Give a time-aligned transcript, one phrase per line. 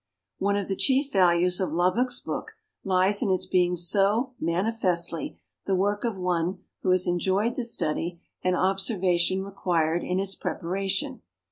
[0.39, 2.53] One of the chief values of Lubbock's book
[2.83, 7.63] lies in its being so mani festly the work of one who has enjoyed the
[7.63, 11.21] study and observation requii'ed in its preparation.